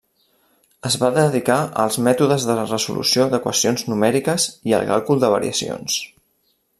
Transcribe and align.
Es 0.89 0.95
va 1.01 1.09
dedicar 1.17 1.57
als 1.83 1.97
mètodes 2.07 2.47
de 2.51 2.55
resolució 2.61 3.27
d'equacions 3.35 3.87
numèriques 3.93 4.49
i 4.73 4.77
al 4.79 4.89
càlcul 4.93 5.25
de 5.25 5.33
variacions. 5.37 6.01